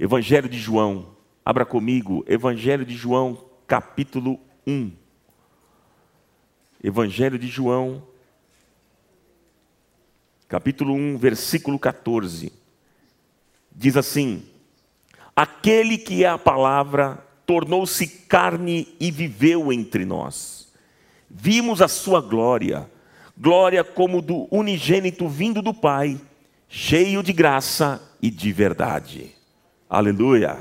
[0.00, 1.08] Evangelho de João.
[1.44, 4.92] Abra comigo, Evangelho de João, capítulo 1.
[6.82, 8.02] Evangelho de João,
[10.48, 12.50] capítulo 1, versículo 14.
[13.70, 14.42] Diz assim:
[15.36, 20.72] Aquele que é a palavra tornou-se carne e viveu entre nós.
[21.28, 22.90] Vimos a sua glória,
[23.36, 26.18] glória como do unigênito vindo do Pai,
[26.70, 29.38] cheio de graça e de verdade.
[29.90, 30.56] Aleluia.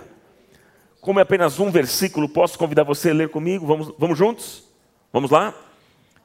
[0.99, 3.63] Como é apenas um versículo, posso convidar você a ler comigo?
[3.63, 4.63] Vamos, vamos juntos?
[5.13, 5.54] Vamos lá?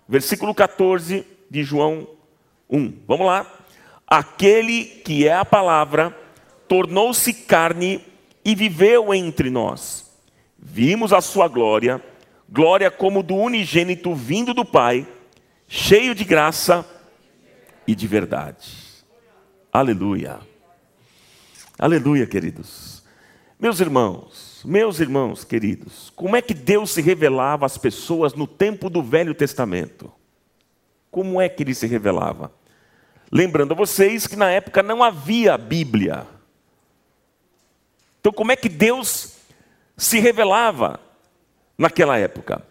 [0.08, 2.08] Versículo 14 de João
[2.70, 3.00] 1.
[3.06, 3.46] Vamos lá.
[4.06, 6.16] Aquele que é a palavra
[6.66, 8.02] tornou-se carne
[8.42, 10.10] e viveu entre nós.
[10.58, 12.02] Vimos a sua glória,
[12.48, 15.06] glória como do unigênito vindo do Pai,
[15.68, 16.86] cheio de graça
[17.86, 18.66] e de verdade.
[19.70, 20.53] Aleluia.
[21.78, 23.02] Aleluia, queridos.
[23.58, 28.88] Meus irmãos, meus irmãos queridos, como é que Deus se revelava às pessoas no tempo
[28.88, 30.12] do Velho Testamento?
[31.10, 32.52] Como é que ele se revelava?
[33.30, 36.26] Lembrando a vocês que na época não havia Bíblia.
[38.20, 39.36] Então, como é que Deus
[39.96, 41.00] se revelava
[41.76, 42.64] naquela época?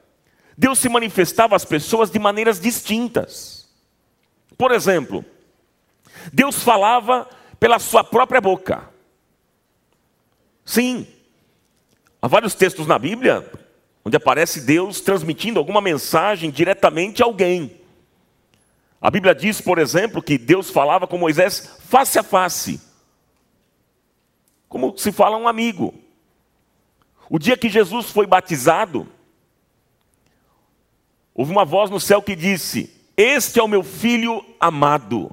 [0.58, 3.70] Deus se manifestava às pessoas de maneiras distintas.
[4.58, 5.26] Por exemplo,
[6.32, 7.28] Deus falava
[7.60, 8.93] pela sua própria boca.
[10.66, 11.08] Sim,
[12.22, 13.50] há vários textos na Bíblia
[14.06, 17.80] onde aparece Deus transmitindo alguma mensagem diretamente a alguém.
[19.00, 22.82] A Bíblia diz, por exemplo, que Deus falava com Moisés face a face,
[24.68, 25.94] como se fala um amigo.
[27.30, 29.08] O dia que Jesus foi batizado,
[31.34, 35.32] houve uma voz no céu que disse: Este é o meu filho amado,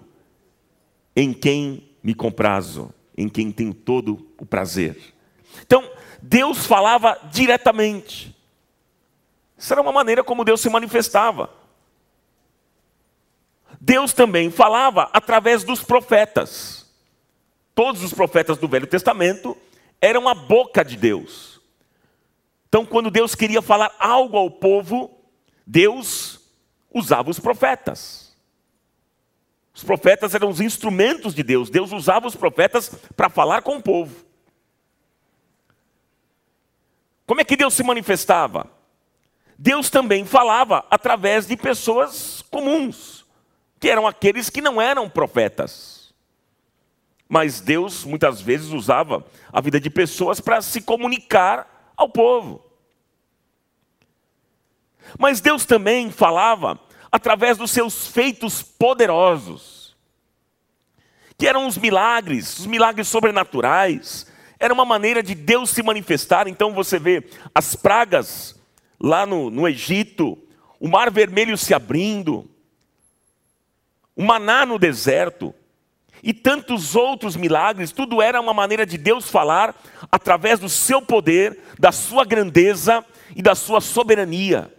[1.15, 5.15] em quem me comprazo, em quem tenho todo o prazer.
[5.63, 5.89] Então,
[6.23, 8.37] Deus falava diretamente.
[9.57, 11.51] Isso era uma maneira como Deus se manifestava.
[13.81, 16.91] Deus também falava através dos profetas.
[17.75, 19.57] Todos os profetas do Velho Testamento
[20.01, 21.61] eram a boca de Deus.
[22.69, 25.11] Então, quando Deus queria falar algo ao povo,
[25.67, 26.41] Deus
[26.93, 28.37] usava os profetas.
[29.75, 31.71] Os profetas eram os instrumentos de Deus.
[31.71, 34.30] Deus usava os profetas para falar com o povo.
[37.31, 38.69] Como é que Deus se manifestava?
[39.57, 43.25] Deus também falava através de pessoas comuns,
[43.79, 46.13] que eram aqueles que não eram profetas.
[47.29, 52.65] Mas Deus muitas vezes usava a vida de pessoas para se comunicar ao povo.
[55.17, 56.81] Mas Deus também falava
[57.13, 59.97] através dos seus feitos poderosos,
[61.39, 64.27] que eram os milagres, os milagres sobrenaturais,
[64.61, 66.47] era uma maneira de Deus se manifestar.
[66.47, 68.55] Então você vê as pragas
[69.01, 70.39] lá no, no Egito,
[70.79, 72.49] o mar vermelho se abrindo,
[74.15, 75.55] o maná no deserto,
[76.23, 79.75] e tantos outros milagres, tudo era uma maneira de Deus falar
[80.13, 83.03] através do seu poder, da sua grandeza
[83.35, 84.71] e da sua soberania.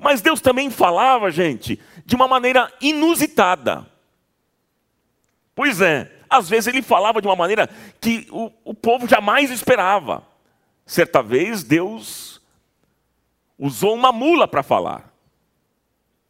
[0.00, 3.84] Mas Deus também falava, gente, de uma maneira inusitada.
[5.52, 7.68] Pois é, às vezes ele falava de uma maneira
[8.00, 10.22] que o, o povo jamais esperava.
[10.86, 12.40] Certa vez Deus
[13.58, 15.12] usou uma mula para falar.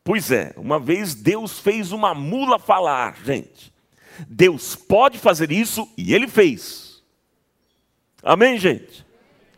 [0.03, 3.73] Pois é, uma vez Deus fez uma mula falar, gente.
[4.27, 7.03] Deus pode fazer isso e ele fez.
[8.23, 9.07] Amém, gente?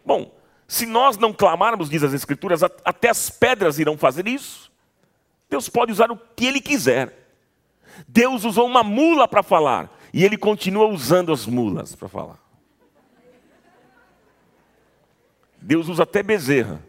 [0.04, 0.30] Bom,
[0.66, 4.70] se nós não clamarmos, diz as Escrituras, até as pedras irão fazer isso.
[5.48, 7.36] Deus pode usar o que ele quiser.
[8.08, 9.90] Deus usou uma mula para falar.
[10.12, 12.38] E ele continua usando as mulas para falar.
[15.60, 16.82] Deus usa até bezerra.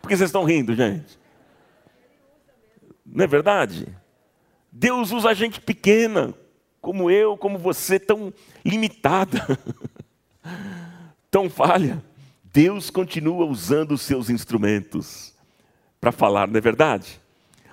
[0.00, 1.18] Por que vocês estão rindo, gente?
[3.06, 3.86] Não é verdade?
[4.70, 6.34] Deus usa a gente pequena,
[6.80, 8.32] como eu, como você, tão
[8.64, 9.58] limitada,
[11.30, 12.02] tão falha.
[12.44, 15.32] Deus continua usando os seus instrumentos
[16.00, 17.20] para falar, não é verdade?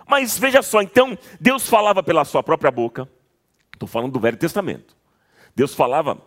[0.08, 3.10] Mas veja só, então, Deus falava pela sua própria boca,
[3.80, 4.94] Estou falando do Velho Testamento.
[5.56, 6.22] Deus falava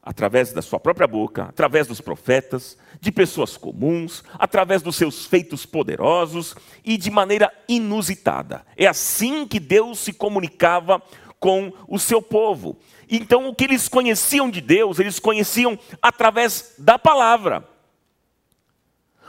[0.00, 5.66] através da sua própria boca, através dos profetas, de pessoas comuns, através dos seus feitos
[5.66, 6.54] poderosos
[6.84, 8.64] e de maneira inusitada.
[8.76, 11.02] É assim que Deus se comunicava
[11.40, 12.78] com o seu povo.
[13.10, 17.68] Então, o que eles conheciam de Deus, eles conheciam através da palavra.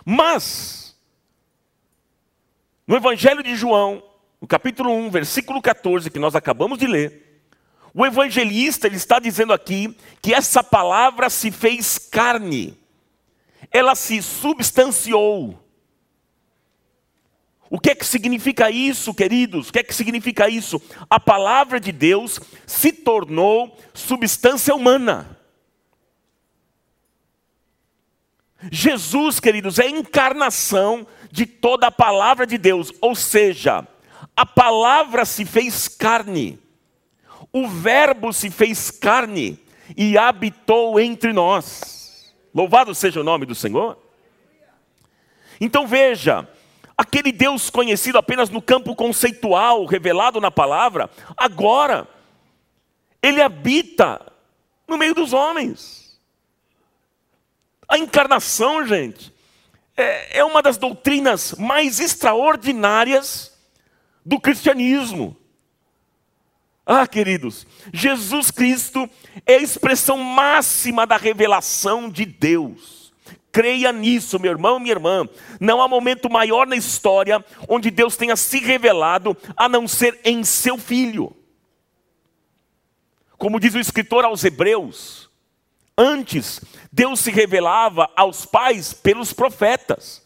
[0.06, 0.96] Mas,
[2.86, 4.04] no Evangelho de João,
[4.40, 7.23] no capítulo 1, versículo 14, que nós acabamos de ler,
[7.94, 12.78] o evangelista ele está dizendo aqui que essa palavra se fez carne,
[13.72, 15.60] ela se substanciou.
[17.70, 19.70] O que é que significa isso, queridos?
[19.70, 20.82] O que é que significa isso?
[21.10, 25.40] A palavra de Deus se tornou substância humana.
[28.72, 33.88] Jesus, queridos, é a encarnação de toda a palavra de Deus, ou seja,
[34.36, 36.63] a palavra se fez carne
[37.54, 39.60] o Verbo se fez carne
[39.96, 42.34] e habitou entre nós.
[42.54, 43.98] Louvado seja o nome do Senhor.
[45.62, 46.50] Então veja,
[46.98, 52.08] aquele Deus conhecido apenas no campo conceitual, revelado na palavra, agora,
[53.22, 54.20] ele habita
[54.88, 56.20] no meio dos homens.
[57.88, 59.32] A encarnação, gente,
[59.96, 63.56] é, é uma das doutrinas mais extraordinárias
[64.26, 65.38] do cristianismo.
[66.86, 69.10] Ah, queridos, Jesus Cristo
[69.46, 73.14] é a expressão máxima da revelação de Deus.
[73.54, 75.30] Creia nisso, meu irmão, minha irmã.
[75.60, 80.44] Não há momento maior na história onde Deus tenha se revelado a não ser em
[80.44, 81.34] seu Filho.
[83.38, 85.30] Como diz o escritor aos Hebreus,
[85.98, 90.24] antes Deus se revelava aos pais pelos profetas,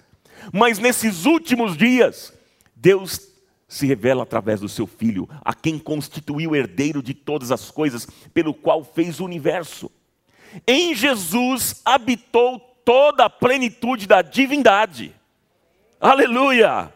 [0.52, 2.34] mas nesses últimos dias,
[2.76, 3.27] Deus
[3.68, 8.54] se revela através do seu Filho, a quem constituiu herdeiro de todas as coisas, pelo
[8.54, 9.92] qual fez o universo.
[10.66, 15.14] Em Jesus habitou toda a plenitude da divindade.
[16.00, 16.94] Aleluia!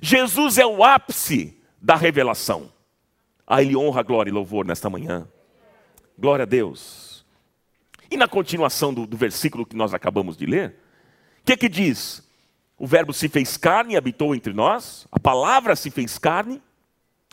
[0.00, 2.72] Jesus é o ápice da revelação.
[3.46, 5.28] A Ele honra, glória e louvor nesta manhã.
[6.18, 7.24] Glória a Deus.
[8.10, 10.76] E na continuação do, do versículo que nós acabamos de ler,
[11.40, 12.22] o que, que diz?
[12.80, 16.62] O Verbo se fez carne e habitou entre nós, a palavra se fez carne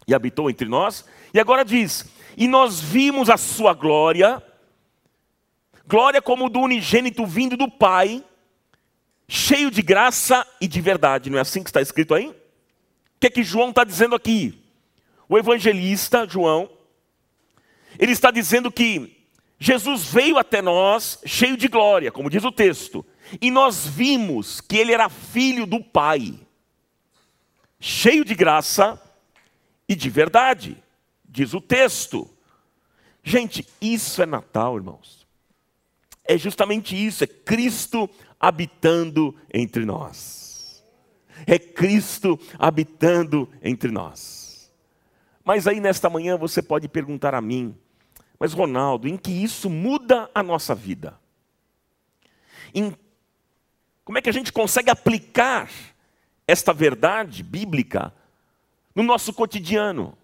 [0.06, 2.06] e habitou entre nós, e agora diz:
[2.36, 4.44] E nós vimos a sua glória,
[5.88, 8.22] glória como do unigênito vindo do Pai,
[9.26, 11.30] cheio de graça e de verdade.
[11.30, 12.28] Não é assim que está escrito aí?
[12.28, 12.36] O
[13.18, 14.62] que é que João está dizendo aqui?
[15.30, 16.70] O evangelista João,
[17.98, 19.17] ele está dizendo que
[19.60, 23.06] Jesus veio até nós cheio de glória, como diz o texto
[23.42, 26.40] e nós vimos que ele era filho do Pai,
[27.80, 29.02] cheio de graça
[29.88, 30.82] e de verdade,
[31.28, 32.30] diz o texto.
[33.24, 35.28] Gente, isso é Natal, irmãos.
[36.24, 40.84] É justamente isso, é Cristo habitando entre nós.
[41.46, 44.72] É Cristo habitando entre nós.
[45.44, 47.78] Mas aí nesta manhã você pode perguntar a mim,
[48.40, 51.20] mas Ronaldo, em que isso muda a nossa vida?
[52.74, 52.96] Em
[54.08, 55.70] como é que a gente consegue aplicar
[56.48, 58.14] esta verdade bíblica
[58.96, 60.18] no nosso cotidiano,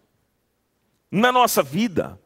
[1.11, 2.17] na nossa vida?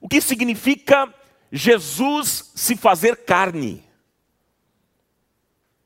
[0.00, 1.12] O que significa
[1.52, 3.84] Jesus se fazer carne?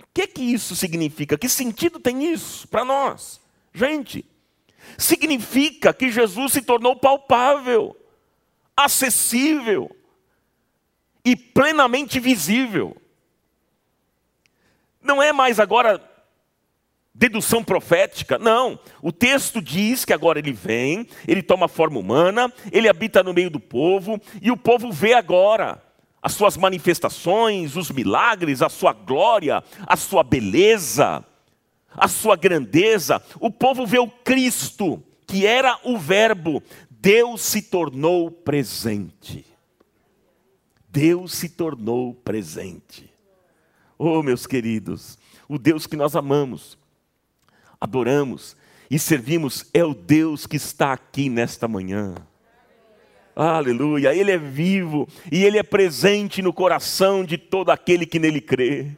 [0.00, 1.36] O que é que isso significa?
[1.36, 3.40] Que sentido tem isso para nós?
[3.74, 4.24] Gente,
[4.96, 7.96] significa que Jesus se tornou palpável,
[8.78, 9.90] acessível
[11.24, 12.96] e plenamente visível.
[15.02, 16.00] Não é mais agora
[17.12, 18.78] dedução profética, não.
[19.02, 23.50] O texto diz que agora ele vem, ele toma forma humana, ele habita no meio
[23.50, 25.82] do povo, e o povo vê agora
[26.22, 31.24] as suas manifestações, os milagres, a sua glória, a sua beleza,
[31.90, 33.20] a sua grandeza.
[33.40, 36.62] O povo vê o Cristo, que era o Verbo,
[37.00, 39.46] Deus se tornou presente.
[40.88, 43.08] Deus se tornou presente.
[43.96, 45.16] Oh, meus queridos,
[45.48, 46.76] o Deus que nós amamos,
[47.80, 48.56] adoramos
[48.90, 52.14] e servimos é o Deus que está aqui nesta manhã.
[53.34, 58.40] Aleluia, Ele é vivo e Ele é presente no coração de todo aquele que nele
[58.40, 58.96] crê.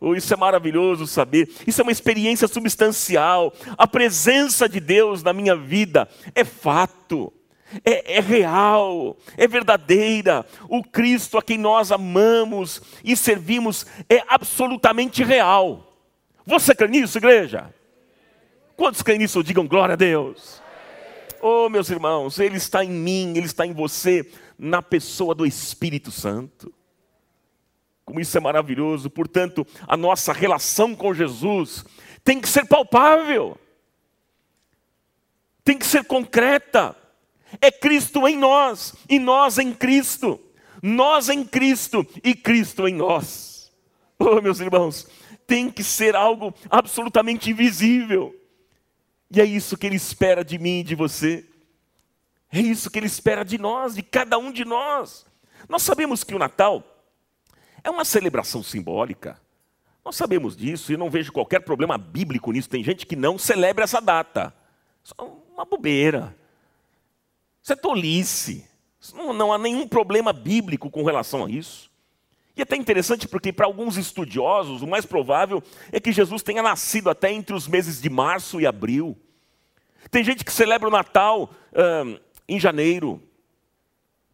[0.00, 3.52] Oh, isso é maravilhoso saber, isso é uma experiência substancial.
[3.76, 7.32] A presença de Deus na minha vida é fato
[7.84, 10.46] é, é, real, é verdadeira.
[10.68, 15.84] O Cristo a quem nós amamos e servimos é absolutamente real.
[16.46, 17.72] Você crê nisso, igreja?
[18.76, 19.42] Quantos creem nisso?
[19.42, 20.62] Digam glória a Deus.
[21.40, 24.26] Oh, meus irmãos, Ele está em mim, Ele está em você.
[24.58, 26.72] na pessoa do Espírito Santo.
[28.08, 29.10] Como isso é maravilhoso.
[29.10, 31.84] Portanto, a nossa relação com Jesus
[32.24, 33.54] tem que ser palpável,
[35.62, 36.96] tem que ser concreta.
[37.60, 40.40] É Cristo em nós e nós em Cristo.
[40.82, 43.70] Nós em Cristo e Cristo em nós.
[44.18, 45.06] Oh, meus irmãos,
[45.46, 48.34] tem que ser algo absolutamente invisível.
[49.30, 51.46] E é isso que Ele espera de mim e de você.
[52.50, 55.26] É isso que Ele espera de nós, de cada um de nós.
[55.68, 56.97] Nós sabemos que o Natal
[57.88, 59.40] é uma celebração simbólica.
[60.04, 62.68] Nós sabemos disso e não vejo qualquer problema bíblico nisso.
[62.68, 64.54] Tem gente que não celebra essa data.
[65.04, 66.34] Isso é uma bobeira.
[67.62, 68.66] Isso é tolice.
[69.14, 71.90] Não, não há nenhum problema bíblico com relação a isso.
[72.56, 76.62] E é até interessante porque, para alguns estudiosos, o mais provável é que Jesus tenha
[76.62, 79.16] nascido até entre os meses de março e abril.
[80.10, 81.50] Tem gente que celebra o Natal
[82.48, 83.22] em janeiro.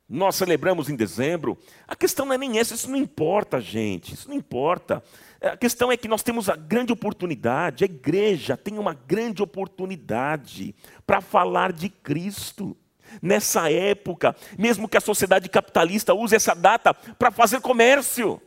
[0.09, 1.57] Nós celebramos em dezembro.
[1.89, 4.15] A questão não é nem essa, isso não importa, gente.
[4.15, 5.03] Isso não importa.
[5.41, 10.75] A questão é que nós temos a grande oportunidade, a igreja tem uma grande oportunidade
[11.07, 12.77] para falar de Cristo
[13.21, 18.41] nessa época, mesmo que a sociedade capitalista use essa data para fazer comércio.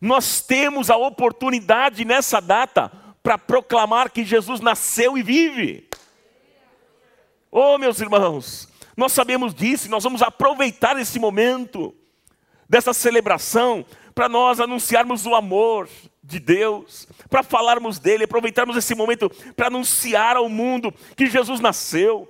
[0.00, 5.88] Nós temos a oportunidade nessa data para proclamar que Jesus nasceu e vive.
[7.50, 11.94] Oh, meus irmãos, nós sabemos disso nós vamos aproveitar esse momento
[12.68, 15.88] dessa celebração para nós anunciarmos o amor
[16.22, 22.28] de Deus, para falarmos dele, aproveitarmos esse momento para anunciar ao mundo que Jesus nasceu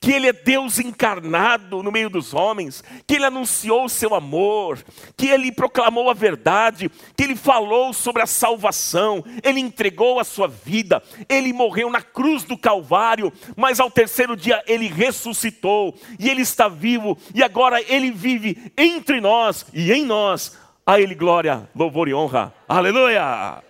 [0.00, 4.78] que Ele é Deus encarnado no meio dos homens, que Ele anunciou o seu amor,
[5.16, 10.48] que Ele proclamou a verdade, que Ele falou sobre a salvação, Ele entregou a sua
[10.48, 16.42] vida, Ele morreu na cruz do Calvário, mas ao terceiro dia Ele ressuscitou, e Ele
[16.42, 20.56] está vivo, e agora Ele vive entre nós e em nós.
[20.86, 22.54] A Ele glória, louvor e honra.
[22.68, 23.65] Aleluia!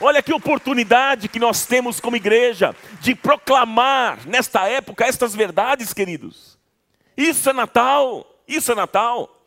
[0.00, 6.58] Olha que oportunidade que nós temos como igreja de proclamar nesta época estas verdades, queridos.
[7.16, 9.42] Isso é Natal, isso é Natal.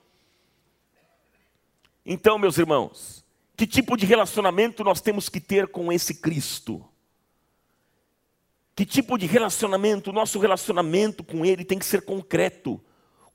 [2.03, 3.23] Então, meus irmãos,
[3.55, 6.83] que tipo de relacionamento nós temos que ter com esse Cristo?
[8.75, 10.11] Que tipo de relacionamento?
[10.11, 12.81] Nosso relacionamento com Ele tem que ser concreto.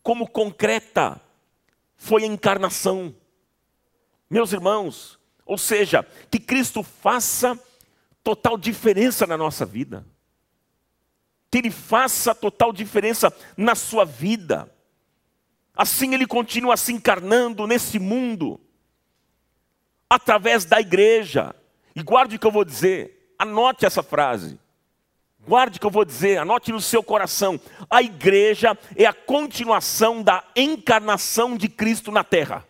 [0.02, 1.21] Como concreta
[1.97, 3.14] foi a encarnação.
[4.28, 7.59] Meus irmãos, ou seja, que Cristo faça
[8.23, 10.07] total diferença na nossa vida.
[11.51, 14.73] Que Ele faça total diferença na sua vida.
[15.77, 18.61] Assim Ele continua se encarnando nesse mundo,
[20.09, 21.55] através da igreja.
[21.95, 24.59] E guarde o que eu vou dizer, anote essa frase.
[25.47, 27.61] Guarde o que eu vou dizer, anote no seu coração.
[27.91, 32.67] A igreja é a continuação da encarnação de Cristo na terra.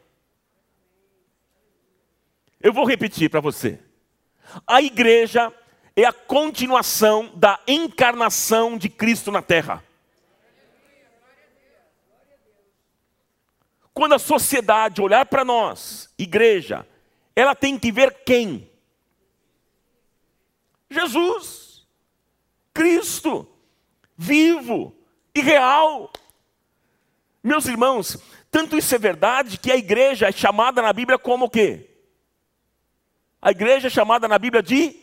[2.65, 3.79] Eu vou repetir para você.
[4.67, 5.53] A igreja
[5.95, 9.85] é a continuação da encarnação de Cristo na terra.
[13.93, 16.89] Quando a sociedade olhar para nós, igreja,
[17.37, 18.71] ela tem que ver quem?
[20.89, 21.87] Jesus,
[22.73, 23.47] Cristo,
[24.17, 24.97] vivo
[25.35, 26.11] e real.
[27.43, 28.17] Meus irmãos,
[28.51, 31.91] tanto isso é verdade que a igreja é chamada na Bíblia como o quê?
[33.45, 34.99] A igreja é chamada na Bíblia de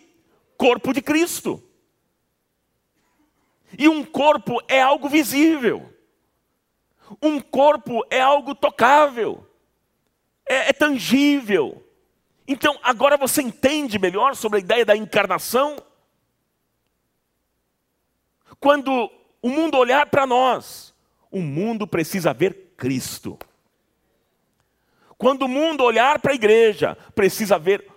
[0.58, 1.64] corpo de Cristo.
[3.78, 5.94] E um corpo é algo visível.
[7.22, 9.48] Um corpo é algo tocável.
[10.50, 11.88] É, é tangível.
[12.48, 15.76] Então, agora você entende melhor sobre a ideia da encarnação?
[18.60, 19.08] Quando
[19.40, 20.96] o mundo olhar para nós,
[21.30, 23.38] o mundo precisa ver Cristo.
[25.16, 27.91] Quando o mundo olhar para a igreja, precisa ver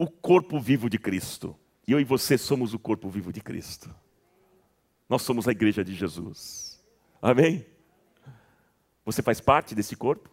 [0.00, 1.54] o corpo vivo de Cristo.
[1.86, 3.94] E eu e você somos o corpo vivo de Cristo.
[5.06, 6.82] Nós somos a igreja de Jesus.
[7.20, 7.66] Amém?
[9.04, 10.30] Você faz parte desse corpo?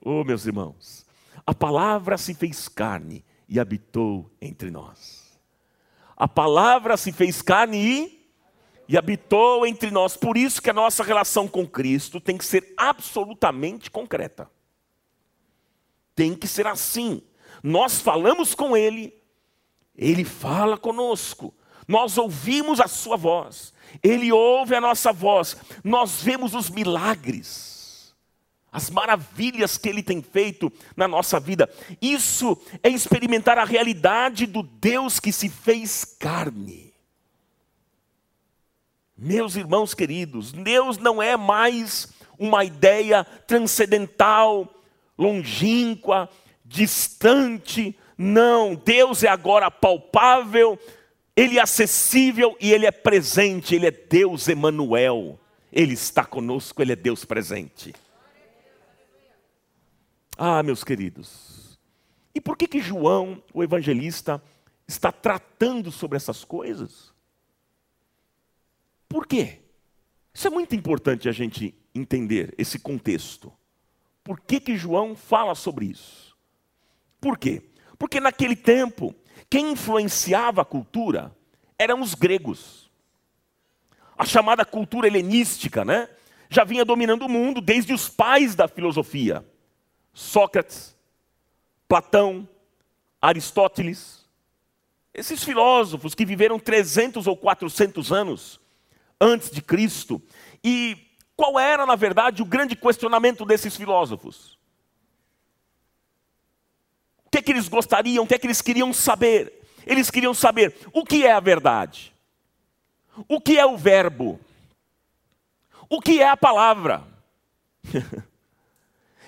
[0.00, 1.06] Oh, meus irmãos,
[1.46, 5.38] a palavra se fez carne e habitou entre nós.
[6.16, 8.28] A palavra se fez carne e,
[8.88, 10.16] e habitou entre nós.
[10.16, 14.50] Por isso que a nossa relação com Cristo tem que ser absolutamente concreta.
[16.12, 17.22] Tem que ser assim
[17.64, 19.14] nós falamos com Ele,
[19.96, 21.54] Ele fala conosco,
[21.88, 28.14] nós ouvimos a Sua voz, Ele ouve a nossa voz, nós vemos os milagres,
[28.70, 31.66] as maravilhas que Ele tem feito na nossa vida.
[32.02, 36.92] Isso é experimentar a realidade do Deus que se fez carne.
[39.16, 44.68] Meus irmãos queridos, Deus não é mais uma ideia transcendental,
[45.16, 46.28] longínqua,
[46.74, 47.96] distante.
[48.18, 50.78] Não, Deus é agora palpável,
[51.36, 55.38] Ele é acessível e Ele é presente, Ele é Deus Emanuel.
[55.72, 57.94] Ele está conosco, Ele é Deus presente.
[60.36, 61.78] Ah, meus queridos,
[62.34, 64.42] e por que que João, o evangelista,
[64.86, 67.14] está tratando sobre essas coisas?
[69.08, 69.60] Por quê?
[70.32, 73.52] Isso é muito importante a gente entender esse contexto.
[74.24, 76.23] Por que, que João fala sobre isso?
[77.24, 77.62] Por quê?
[77.98, 79.14] Porque naquele tempo,
[79.48, 81.34] quem influenciava a cultura
[81.78, 82.90] eram os gregos.
[84.18, 86.06] A chamada cultura helenística, né?
[86.50, 89.42] Já vinha dominando o mundo desde os pais da filosofia.
[90.12, 90.94] Sócrates,
[91.88, 92.46] Platão,
[93.22, 94.28] Aristóteles.
[95.14, 98.60] Esses filósofos que viveram 300 ou 400 anos
[99.18, 100.20] antes de Cristo.
[100.62, 100.98] E
[101.34, 104.58] qual era, na verdade, o grande questionamento desses filósofos?
[107.34, 109.60] Que, é que eles gostariam, o que, é que eles queriam saber?
[109.84, 112.14] Eles queriam saber o que é a verdade,
[113.26, 114.38] o que é o verbo,
[115.88, 117.02] o que é a palavra.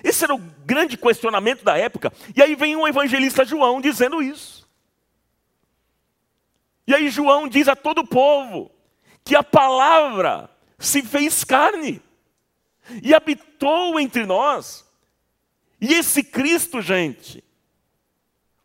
[0.01, 2.13] Esse era o grande questionamento da época.
[2.33, 4.65] E aí vem um evangelista João dizendo isso.
[6.87, 8.71] E aí João diz a todo o povo:
[9.25, 10.49] que a palavra
[10.79, 12.01] se fez carne
[13.03, 14.89] e habitou entre nós.
[15.81, 17.43] E esse Cristo, gente,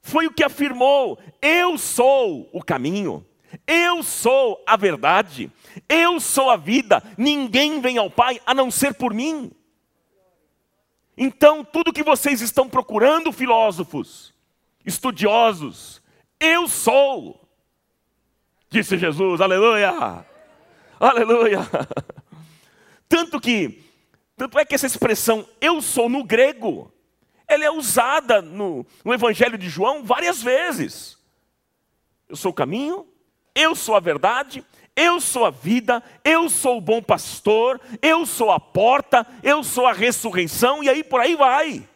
[0.02, 3.24] foi o que afirmou: Eu sou o caminho,
[3.66, 5.50] eu sou a verdade,
[5.88, 9.50] eu sou a vida, ninguém vem ao Pai a não ser por mim.
[11.16, 14.34] Então, tudo que vocês estão procurando, filósofos,
[14.84, 16.02] estudiosos,
[16.40, 17.48] eu sou,
[18.68, 20.26] disse Jesus, aleluia.
[20.98, 21.60] Aleluia!
[23.08, 23.82] Tanto que,
[24.36, 26.90] tanto é que essa expressão eu sou no grego,
[27.52, 31.18] ela é usada no, no Evangelho de João várias vezes.
[32.28, 33.06] Eu sou o caminho,
[33.54, 34.64] eu sou a verdade,
[34.96, 39.86] eu sou a vida, eu sou o bom pastor, eu sou a porta, eu sou
[39.86, 41.86] a ressurreição, e aí por aí vai.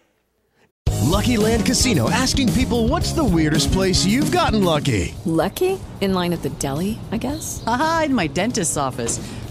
[1.03, 5.15] Lucky Land Casino asking people what's the weirdest place you've gotten lucky?
[5.25, 5.79] Lucky?
[6.01, 7.63] In line at the deli, I guess?
[7.67, 9.21] Aha, in my dentist's office.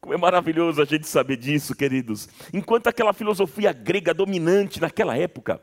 [0.00, 2.28] Como é maravilhoso a gente saber disso, queridos.
[2.52, 5.60] Enquanto aquela filosofia grega dominante naquela época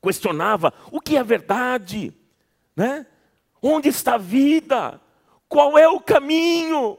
[0.00, 2.14] questionava o que é verdade,
[2.76, 3.06] né?
[3.60, 5.00] Onde está a vida?
[5.48, 6.98] Qual é o caminho?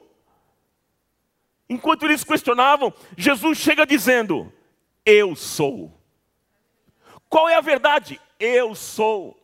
[1.69, 4.51] Enquanto eles questionavam, Jesus chega dizendo:
[5.05, 5.97] Eu sou.
[7.29, 8.19] Qual é a verdade?
[8.39, 9.37] Eu sou.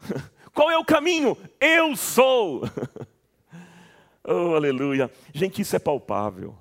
[0.54, 1.36] Qual é o caminho?
[1.60, 2.62] Eu sou.
[4.32, 5.10] oh, aleluia.
[5.32, 6.56] Gente, isso é palpável.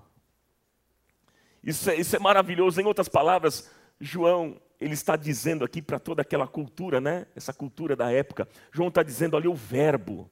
[1.63, 2.79] Isso é, isso é maravilhoso.
[2.79, 7.27] Em outras palavras, João, ele está dizendo aqui para toda aquela cultura, né?
[7.35, 8.47] Essa cultura da época.
[8.71, 10.29] João está dizendo ali o verbo,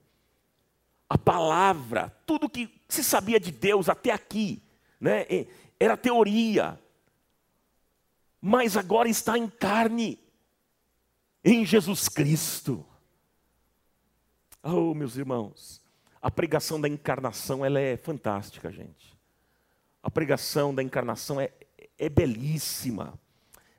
[1.09, 4.63] a palavra, tudo que se sabia de Deus até aqui,
[4.99, 5.25] né?
[5.79, 6.79] Era teoria.
[8.39, 10.19] Mas agora está em carne,
[11.43, 12.85] em Jesus Cristo.
[14.61, 15.81] Oh, meus irmãos,
[16.25, 19.15] a pregação da encarnação ela é fantástica, gente.
[20.01, 21.51] A pregação da encarnação é,
[21.99, 23.13] é belíssima.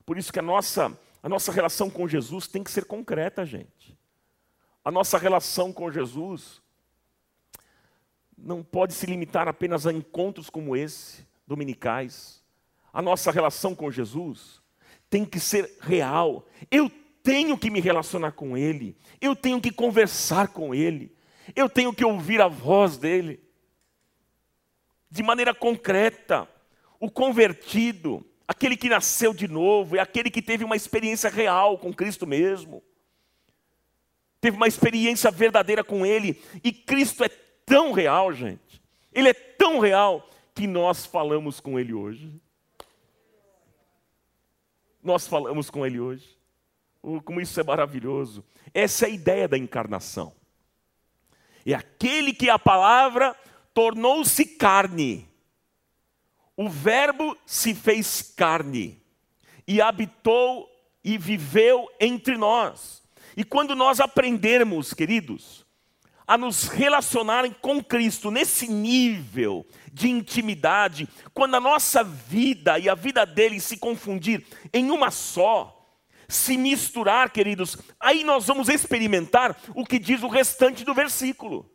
[0.04, 3.98] Por isso que a nossa, a nossa relação com Jesus tem que ser concreta, gente.
[4.84, 6.62] A nossa relação com Jesus
[8.38, 12.44] não pode se limitar apenas a encontros como esse, dominicais.
[12.92, 14.62] A nossa relação com Jesus
[15.10, 16.46] tem que ser real.
[16.70, 16.88] Eu
[17.24, 21.15] tenho que me relacionar com Ele, eu tenho que conversar com Ele,
[21.54, 23.40] eu tenho que ouvir a voz dEle.
[25.10, 26.48] De maneira concreta,
[26.98, 31.92] o convertido, aquele que nasceu de novo, é aquele que teve uma experiência real com
[31.92, 32.82] Cristo mesmo,
[34.40, 37.28] teve uma experiência verdadeira com Ele, e Cristo é
[37.64, 38.82] tão real, gente,
[39.12, 42.32] Ele é tão real, que nós falamos com Ele hoje.
[45.04, 46.26] Nós falamos com Ele hoje.
[47.02, 48.42] Oh, como isso é maravilhoso.
[48.72, 50.34] Essa é a ideia da encarnação.
[51.66, 53.36] É aquele que a palavra
[53.74, 55.28] tornou-se carne.
[56.56, 59.02] o Verbo se fez carne
[59.66, 60.66] e habitou
[61.04, 63.02] e viveu entre nós.
[63.36, 65.66] E quando nós aprendermos, queridos,
[66.26, 72.94] a nos relacionarem com Cristo nesse nível de intimidade, quando a nossa vida e a
[72.94, 75.75] vida dele se confundir em uma só,
[76.28, 81.70] se misturar, queridos, aí nós vamos experimentar o que diz o restante do versículo.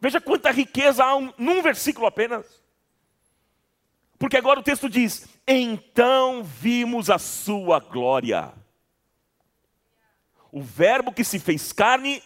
[0.00, 2.62] Veja quanta riqueza há um, num versículo apenas.
[4.18, 8.52] Porque agora o texto diz: Então vimos a sua glória.
[10.50, 12.22] O Verbo que se fez carne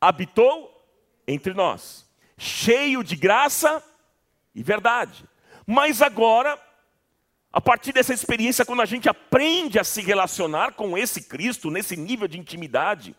[0.00, 0.76] habitou
[1.26, 3.82] entre nós, cheio de graça
[4.54, 5.24] e verdade.
[5.66, 6.60] Mas agora,
[7.52, 11.96] a partir dessa experiência, quando a gente aprende a se relacionar com esse Cristo, nesse
[11.96, 13.14] nível de intimidade,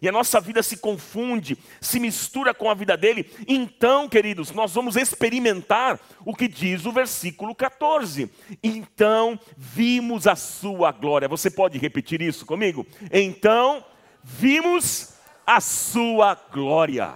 [0.00, 4.72] e a nossa vida se confunde, se mistura com a vida dele, então, queridos, nós
[4.72, 8.30] vamos experimentar o que diz o versículo 14.
[8.62, 11.28] Então vimos a sua glória.
[11.28, 12.86] Você pode repetir isso comigo?
[13.12, 13.84] Então
[14.22, 15.14] vimos
[15.44, 17.14] a sua glória.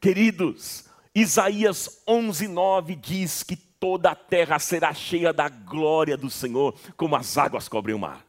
[0.00, 0.84] Queridos,
[1.14, 7.36] Isaías 11:9 diz que toda a terra será cheia da glória do Senhor, como as
[7.38, 8.26] águas cobrem o mar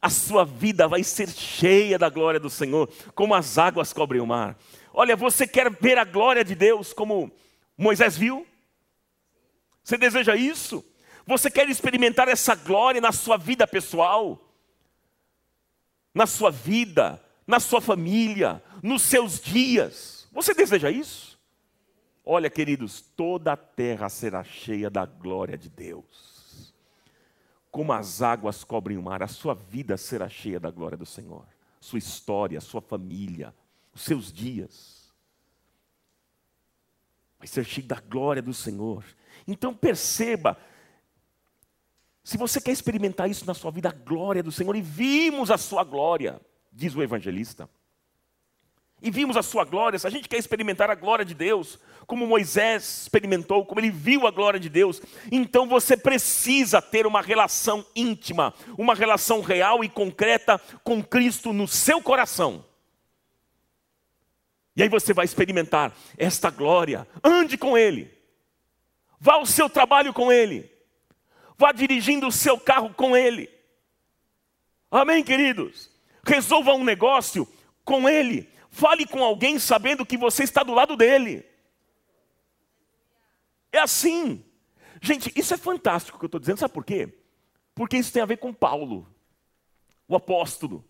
[0.00, 4.26] a sua vida vai ser cheia da glória do Senhor, como as águas cobrem o
[4.26, 4.56] mar.
[4.92, 7.32] Olha, você quer ver a glória de Deus como
[7.76, 8.46] Moisés viu?
[9.82, 10.84] Você deseja isso?
[11.26, 14.44] Você quer experimentar essa glória na sua vida pessoal?
[16.14, 20.28] Na sua vida, na sua família, nos seus dias?
[20.32, 21.27] Você deseja isso?
[22.30, 26.38] Olha, queridos, toda a terra será cheia da glória de Deus
[27.70, 31.46] como as águas cobrem o mar, a sua vida será cheia da glória do Senhor.
[31.80, 33.54] Sua história, sua família,
[33.94, 35.14] os seus dias.
[37.38, 39.04] Vai ser cheio da glória do Senhor.
[39.46, 40.58] Então perceba,
[42.24, 45.56] se você quer experimentar isso na sua vida, a glória do Senhor, e vimos a
[45.56, 46.40] sua glória,
[46.72, 47.70] diz o evangelista.
[49.00, 52.26] E vimos a sua glória, se a gente quer experimentar a glória de Deus, como
[52.26, 57.86] Moisés experimentou, como ele viu a glória de Deus, então você precisa ter uma relação
[57.94, 62.64] íntima, uma relação real e concreta com Cristo no seu coração.
[64.74, 67.06] E aí você vai experimentar esta glória.
[67.22, 68.10] Ande com Ele,
[69.20, 70.68] vá ao seu trabalho com Ele,
[71.56, 73.48] vá dirigindo o seu carro com Ele.
[74.90, 75.90] Amém, queridos?
[76.24, 77.46] Resolva um negócio
[77.84, 81.44] com Ele Fale com alguém sabendo que você está do lado dele.
[83.72, 84.44] É assim.
[85.02, 87.12] Gente, isso é fantástico que eu estou dizendo, sabe por quê?
[87.74, 89.04] Porque isso tem a ver com Paulo,
[90.06, 90.84] o apóstolo.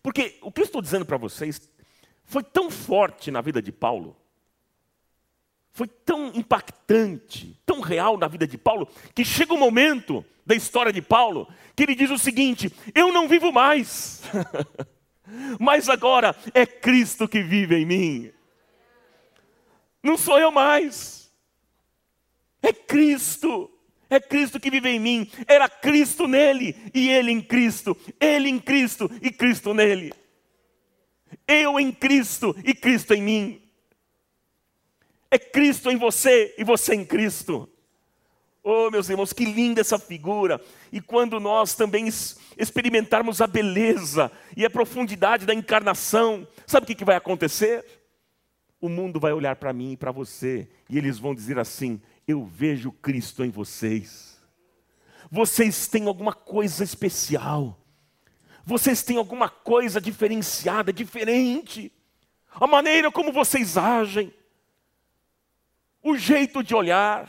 [0.00, 1.68] Porque o que eu estou dizendo para vocês
[2.24, 4.16] foi tão forte na vida de Paulo,
[5.72, 10.92] foi tão impactante, tão real na vida de Paulo, que chega um momento da história
[10.92, 14.22] de Paulo que ele diz o seguinte: Eu não vivo mais.
[15.58, 18.32] mas agora é Cristo que vive em mim.
[20.02, 21.32] Não sou eu mais,
[22.62, 23.68] é Cristo.
[24.08, 28.58] É Cristo que vive em mim, era Cristo nele e ele em Cristo, ele em
[28.58, 30.12] Cristo e Cristo nele.
[31.48, 33.62] Eu em Cristo e Cristo em mim.
[35.30, 37.71] É Cristo em você e você em Cristo.
[38.64, 40.60] Oh, meus irmãos, que linda essa figura.
[40.92, 42.06] E quando nós também
[42.56, 47.84] experimentarmos a beleza e a profundidade da encarnação, sabe o que, vai acontecer?
[48.80, 52.44] O mundo vai olhar para mim e para você, e eles vão dizer assim: Eu
[52.44, 54.40] vejo Cristo em vocês.
[55.30, 57.80] Vocês têm alguma coisa especial,
[58.64, 61.90] vocês têm alguma coisa diferenciada, diferente.
[62.50, 64.32] A maneira como vocês agem,
[66.02, 67.28] o jeito de olhar,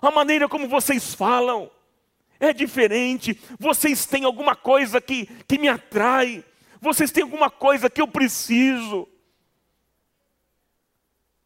[0.00, 1.70] a maneira como vocês falam
[2.38, 3.38] é diferente.
[3.58, 6.42] Vocês têm alguma coisa que, que me atrai,
[6.80, 9.06] vocês têm alguma coisa que eu preciso.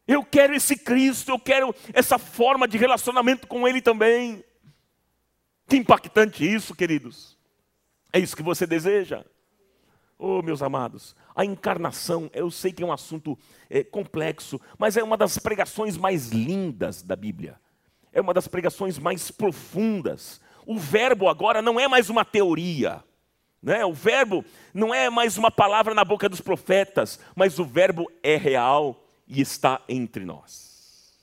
[0.07, 4.43] Eu quero esse Cristo, eu quero essa forma de relacionamento com Ele também.
[5.67, 7.37] Que impactante isso, queridos.
[8.13, 9.25] É isso que você deseja?
[10.17, 13.37] Oh, meus amados, a encarnação, eu sei que é um assunto
[13.69, 17.59] é, complexo, mas é uma das pregações mais lindas da Bíblia
[18.15, 20.39] é uma das pregações mais profundas.
[20.65, 23.03] O verbo agora não é mais uma teoria.
[23.61, 23.85] Né?
[23.85, 28.37] O verbo não é mais uma palavra na boca dos profetas, mas o verbo é
[28.37, 31.13] real e está entre nós.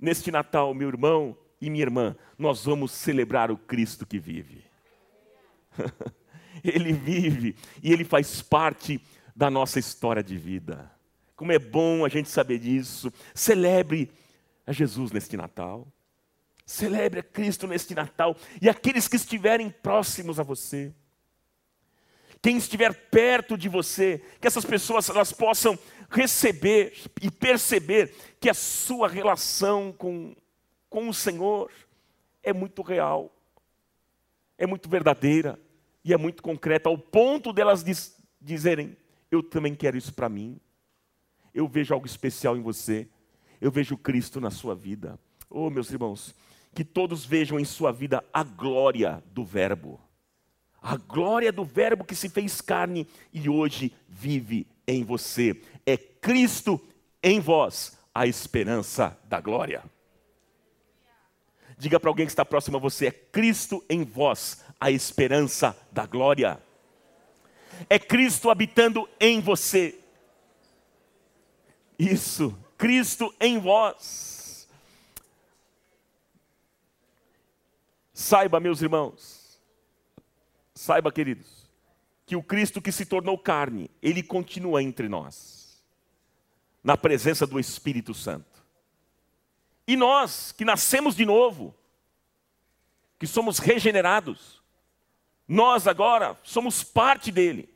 [0.00, 4.64] Neste Natal, meu irmão e minha irmã, nós vamos celebrar o Cristo que vive.
[6.64, 9.00] ele vive e ele faz parte
[9.34, 10.90] da nossa história de vida.
[11.36, 13.12] Como é bom a gente saber disso.
[13.32, 14.10] Celebre
[14.66, 15.86] a Jesus neste Natal.
[16.66, 18.36] Celebre a Cristo neste Natal.
[18.60, 20.94] E aqueles que estiverem próximos a você.
[22.40, 25.78] Quem estiver perto de você, que essas pessoas elas possam
[26.10, 30.36] receber e perceber que a sua relação com,
[30.90, 31.70] com o Senhor
[32.42, 33.34] é muito real,
[34.58, 35.58] é muito verdadeira
[36.04, 38.94] e é muito concreta, ao ponto delas diz, dizerem:
[39.30, 40.60] Eu também quero isso para mim.
[41.54, 43.08] Eu vejo algo especial em você.
[43.60, 45.18] Eu vejo Cristo na sua vida.
[45.48, 46.34] Oh, meus irmãos,
[46.74, 50.00] que todos vejam em sua vida a glória do Verbo.
[50.82, 55.60] A glória do Verbo que se fez carne e hoje vive em você.
[55.86, 56.80] É Cristo
[57.22, 59.82] em vós, a esperança da glória.
[61.78, 66.06] Diga para alguém que está próximo a você: é Cristo em vós, a esperança da
[66.06, 66.60] glória.
[67.88, 69.98] É Cristo habitando em você.
[71.98, 74.68] Isso, Cristo em vós.
[78.12, 79.60] Saiba, meus irmãos,
[80.74, 81.68] saiba, queridos,
[82.24, 85.82] que o Cristo que se tornou carne, ele continua entre nós,
[86.82, 88.64] na presença do Espírito Santo.
[89.86, 91.74] E nós, que nascemos de novo,
[93.18, 94.62] que somos regenerados,
[95.46, 97.68] nós agora somos parte dele.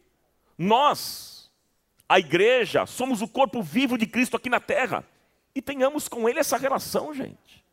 [0.57, 1.38] Nós,
[2.09, 5.05] a igreja, somos o corpo vivo de Cristo aqui na terra.
[5.55, 7.65] E tenhamos com ele essa relação, gente.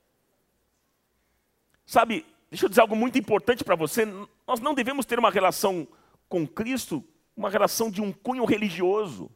[1.85, 4.05] Sabe, deixa eu dizer algo muito importante para você.
[4.45, 5.87] Nós não devemos ter uma relação
[6.27, 7.03] com Cristo,
[7.37, 9.31] uma relação de um cunho religioso,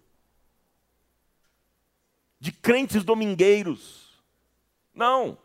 [2.40, 4.22] de crentes domingueiros.
[4.94, 5.38] Não,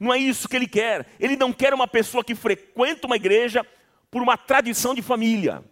[0.00, 1.06] não é isso que ele quer.
[1.20, 3.66] Ele não quer uma pessoa que frequenta uma igreja
[4.10, 5.62] por uma tradição de família.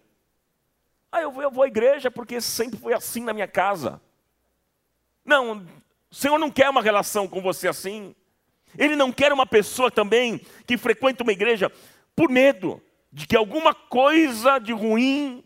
[1.14, 4.02] Ah, eu vou, eu vou à igreja porque sempre foi assim na minha casa.
[5.24, 5.64] Não,
[6.10, 8.16] o Senhor não quer uma relação com você assim.
[8.76, 11.70] Ele não quer uma pessoa também que frequenta uma igreja
[12.16, 15.44] por medo de que alguma coisa de ruim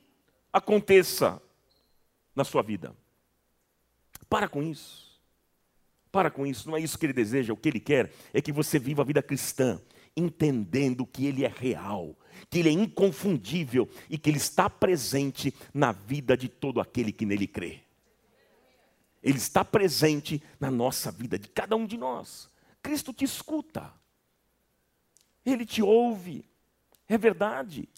[0.51, 1.39] aconteça
[2.35, 2.97] na sua vida.
[4.27, 5.21] Para com isso.
[6.11, 8.53] Para com isso, não é isso que ele deseja, o que ele quer é que
[8.53, 9.79] você viva a vida cristã,
[10.17, 12.17] entendendo que ele é real,
[12.51, 17.27] que ele é inconfundível e que ele está presente na vida de todo aquele que
[17.27, 17.81] nele crê.
[19.23, 22.49] Ele está presente na nossa vida, de cada um de nós.
[22.83, 23.93] Cristo te escuta,
[25.45, 26.45] ele te ouve,
[27.09, 27.89] é verdade,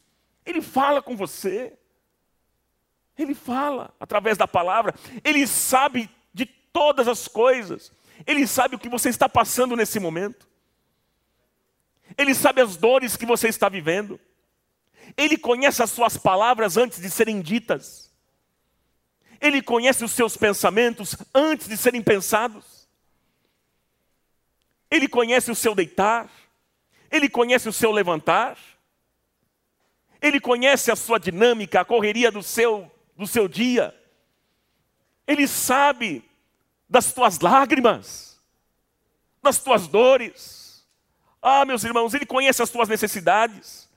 [0.45, 1.77] ele fala com você,
[3.19, 7.93] ele fala através da palavra, ele sabe de todas as coisas.
[8.27, 10.49] Ele sabe o que você está passando nesse momento.
[12.17, 14.19] Ele sabe as dores que você está vivendo.
[15.17, 18.11] Ele conhece as suas palavras antes de serem ditas.
[19.41, 22.89] Ele conhece os seus pensamentos antes de serem pensados.
[24.91, 26.29] Ele conhece o seu deitar.
[27.11, 28.59] Ele conhece o seu levantar.
[30.21, 33.95] Ele conhece a sua dinâmica, a correria do seu, do seu dia.
[35.27, 36.25] Ele sabe
[36.89, 38.39] das tuas lágrimas,
[39.43, 40.87] das tuas dores.
[41.41, 43.90] Ah, meus irmãos, Ele conhece as tuas necessidades.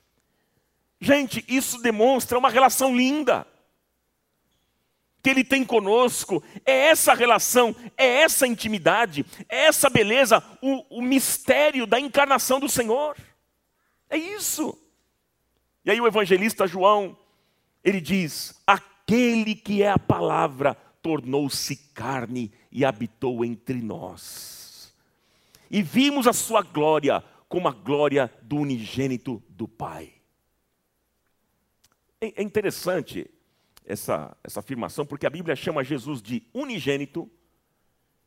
[1.04, 3.46] Gente, isso demonstra uma relação linda
[5.22, 6.42] que Ele tem conosco.
[6.66, 12.70] É essa relação, é essa intimidade, é essa beleza, o, o mistério da encarnação do
[12.70, 13.18] Senhor.
[14.10, 14.78] É isso.
[15.84, 17.18] E aí o evangelista João,
[17.84, 24.96] ele diz: aquele que é a palavra tornou-se carne e habitou entre nós.
[25.70, 30.23] E vimos a sua glória como a glória do unigênito do Pai.
[32.24, 33.30] É, é interessante
[33.86, 37.30] essa, essa afirmação, porque a Bíblia chama Jesus de unigênito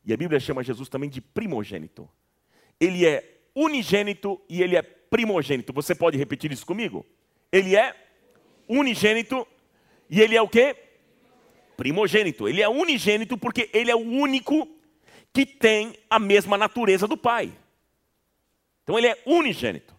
[0.05, 2.09] e a Bíblia chama Jesus também de primogênito.
[2.79, 5.73] Ele é unigênito e ele é primogênito.
[5.73, 7.07] Você pode repetir isso comigo?
[7.51, 7.95] Ele é
[8.69, 9.47] unigênito
[10.11, 10.77] e ele é o quê?
[11.77, 12.49] primogênito.
[12.49, 14.67] Ele é unigênito porque ele é o único
[15.33, 17.53] que tem a mesma natureza do Pai.
[18.83, 19.95] Então ele é unigênito.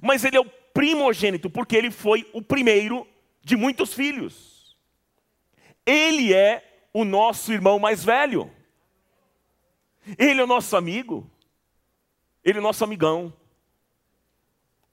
[0.00, 3.06] Mas ele é o primogênito porque ele foi o primeiro
[3.48, 4.76] de muitos filhos.
[5.84, 8.50] Ele é o nosso irmão mais velho.
[10.18, 11.28] Ele é o nosso amigo.
[12.44, 13.32] Ele é o nosso amigão.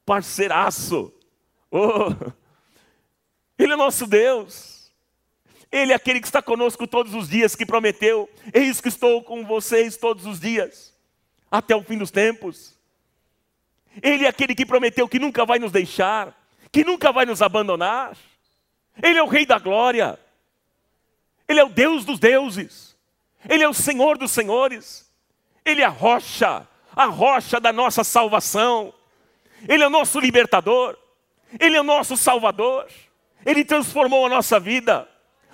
[0.05, 1.13] Parceiraço.
[1.69, 2.31] Oh.
[3.59, 4.93] Ele é nosso Deus.
[5.69, 9.45] Ele é aquele que está conosco todos os dias, que prometeu: Eis que estou com
[9.45, 10.93] vocês todos os dias,
[11.51, 12.79] até o fim dos tempos.
[14.01, 16.33] Ele é aquele que prometeu que nunca vai nos deixar,
[16.71, 18.17] que nunca vai nos abandonar.
[19.01, 20.17] Ele é o Rei da glória.
[21.47, 22.95] Ele é o Deus dos deuses.
[23.47, 25.11] Ele é o Senhor dos senhores.
[25.63, 28.93] Ele é a rocha, a rocha da nossa salvação.
[29.67, 30.97] Ele é o nosso libertador.
[31.59, 32.87] Ele é o nosso salvador.
[33.45, 35.07] Ele transformou a nossa vida.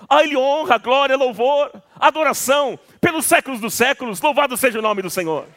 [0.10, 4.21] A Ele honra, glória, louvor, adoração pelos séculos dos séculos.
[4.21, 5.47] Louvado seja o nome do Senhor.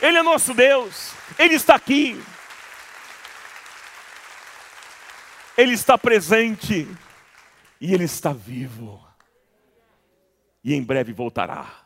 [0.00, 1.12] Ele é nosso Deus.
[1.38, 2.22] Ele está aqui.
[5.56, 6.88] Ele está presente.
[7.80, 9.04] E Ele está vivo.
[10.62, 11.84] E em breve voltará.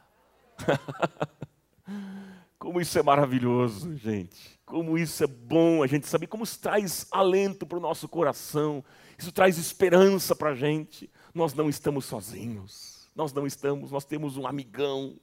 [2.58, 4.58] Como isso é maravilhoso, gente.
[4.64, 8.84] Como isso é bom a gente saber, como isso traz alento para o nosso coração,
[9.16, 11.10] isso traz esperança para a gente.
[11.32, 15.16] Nós não estamos sozinhos, nós não estamos, nós temos um amigão,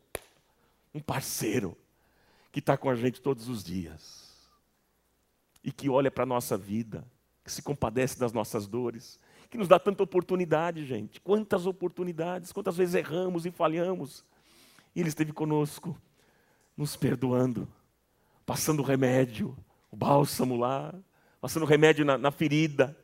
[0.93, 1.77] um parceiro,
[2.51, 4.33] que está com a gente todos os dias
[5.63, 7.05] e que olha para a nossa vida,
[7.45, 9.19] que se compadece das nossas dores,
[9.51, 11.21] que nos dá tanta oportunidade, gente.
[11.21, 14.25] Quantas oportunidades, quantas vezes erramos e falhamos,
[14.95, 15.95] e Ele esteve conosco,
[16.75, 17.67] nos perdoando,
[18.47, 19.55] passando remédio,
[19.91, 20.93] o bálsamo lá,
[21.39, 22.97] passando remédio na, na ferida,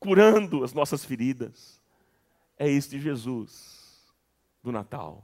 [0.00, 1.78] curando as nossas feridas.
[2.58, 4.02] É este Jesus
[4.62, 5.22] do Natal.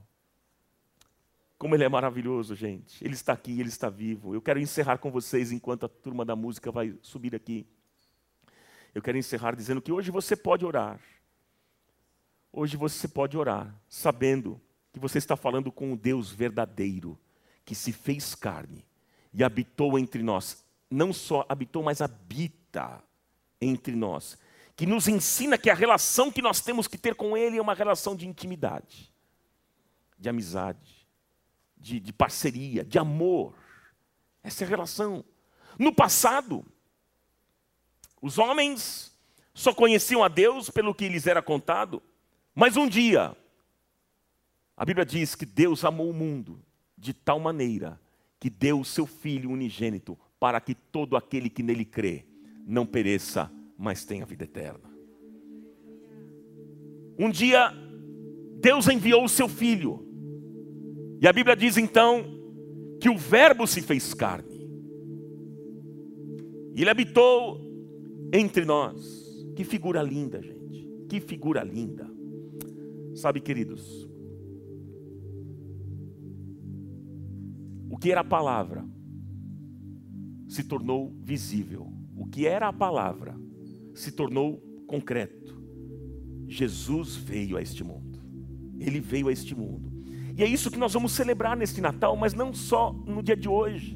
[1.57, 3.03] Como ele é maravilhoso, gente.
[3.03, 4.35] Ele está aqui, ele está vivo.
[4.35, 7.66] Eu quero encerrar com vocês enquanto a turma da música vai subir aqui.
[8.94, 11.00] Eu quero encerrar dizendo que hoje você pode orar.
[12.52, 14.61] Hoje você pode orar, sabendo
[14.92, 17.18] que você está falando com o Deus verdadeiro,
[17.64, 18.85] que se fez carne
[19.33, 20.62] e habitou entre nós.
[20.90, 23.02] Não só habitou, mas habita
[23.59, 24.37] entre nós.
[24.76, 27.74] Que nos ensina que a relação que nós temos que ter com Ele é uma
[27.74, 29.11] relação de intimidade,
[30.18, 31.09] de amizade,
[31.78, 33.55] de, de parceria, de amor.
[34.42, 35.24] Essa é a relação.
[35.78, 36.64] No passado,
[38.22, 39.12] os homens
[39.52, 42.00] só conheciam a Deus pelo que lhes era contado,
[42.54, 43.37] mas um dia,
[44.76, 46.62] a Bíblia diz que Deus amou o mundo
[46.96, 48.00] de tal maneira
[48.38, 52.24] que deu o seu Filho unigênito para que todo aquele que nele crê
[52.64, 54.90] não pereça, mas tenha vida eterna.
[57.18, 57.72] Um dia,
[58.61, 60.06] Deus enviou o seu Filho,
[61.20, 62.24] e a Bíblia diz então
[63.00, 64.62] que o Verbo se fez carne,
[66.74, 67.71] e ele habitou
[68.33, 69.23] entre nós.
[69.55, 72.11] Que figura linda, gente, que figura linda.
[73.14, 74.09] Sabe, queridos,
[77.92, 78.83] O que era a palavra
[80.49, 81.92] se tornou visível.
[82.16, 83.38] O que era a palavra
[83.95, 85.62] se tornou concreto.
[86.49, 88.18] Jesus veio a este mundo.
[88.79, 89.92] Ele veio a este mundo.
[90.35, 93.47] E é isso que nós vamos celebrar neste Natal, mas não só no dia de
[93.47, 93.95] hoje.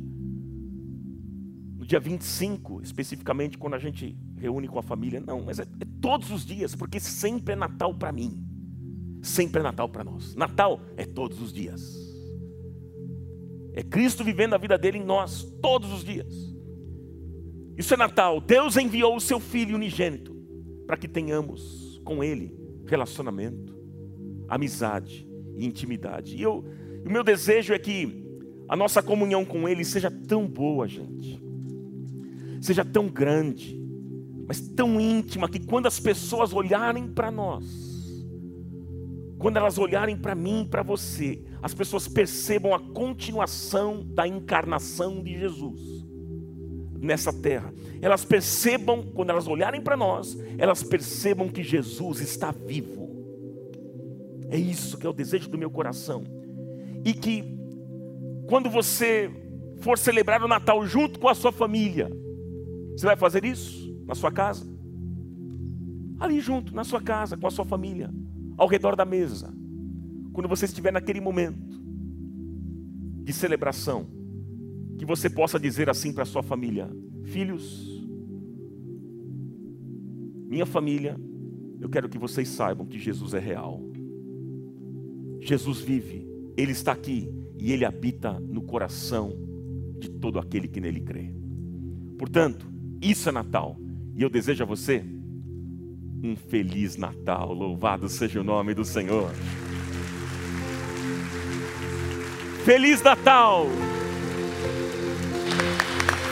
[1.79, 4.14] No dia 25, especificamente, quando a gente
[4.46, 5.20] reúne com a família.
[5.20, 8.42] Não, mas é, é todos os dias, porque sempre é Natal para mim.
[9.22, 10.35] Sempre é Natal para nós.
[10.35, 12.06] Natal é todos os dias.
[13.74, 16.35] É Cristo vivendo a vida dele em nós, todos os dias.
[17.76, 18.40] Isso é Natal.
[18.40, 20.35] Deus enviou o seu Filho unigênito
[20.87, 22.56] para que tenhamos com Ele
[22.87, 23.76] relacionamento,
[24.48, 26.37] amizade e intimidade.
[26.37, 26.64] E eu,
[27.04, 28.24] o meu desejo é que
[28.68, 31.42] a nossa comunhão com Ele seja tão boa, gente,
[32.62, 33.78] seja tão grande,
[34.46, 37.64] mas tão íntima que quando as pessoas olharem para nós,
[39.38, 45.22] quando elas olharem para mim e para você, as pessoas percebam a continuação da encarnação
[45.22, 46.06] de Jesus
[47.00, 47.72] nessa terra.
[48.00, 53.06] Elas percebam, quando elas olharem para nós, elas percebam que Jesus está vivo.
[54.48, 56.24] É isso que é o desejo do meu coração.
[57.04, 57.44] E que,
[58.48, 59.30] quando você
[59.80, 62.09] for celebrar o Natal junto com a sua família,
[62.96, 64.66] você vai fazer isso na sua casa?
[66.18, 68.10] Ali junto, na sua casa, com a sua família
[68.56, 69.52] ao redor da mesa,
[70.32, 71.80] quando você estiver naquele momento
[73.22, 74.06] de celebração,
[74.96, 76.90] que você possa dizer assim para sua família:
[77.24, 78.06] Filhos,
[80.48, 81.20] minha família,
[81.80, 83.82] eu quero que vocês saibam que Jesus é real.
[85.40, 86.26] Jesus vive,
[86.57, 89.32] Ele está aqui e Ele habita no coração
[89.98, 91.34] de todo aquele que nele crê.
[92.18, 92.66] Portanto,
[93.00, 93.76] isso é Natal.
[94.16, 95.04] E eu desejo a você
[96.24, 97.52] um feliz Natal.
[97.52, 99.30] Louvado seja o nome do Senhor.
[102.64, 103.66] Feliz Natal!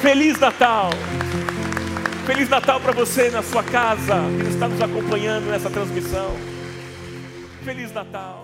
[0.00, 0.90] Feliz Natal!
[2.26, 6.34] Feliz Natal para você na sua casa, que está nos acompanhando nessa transmissão.
[7.62, 8.43] Feliz Natal!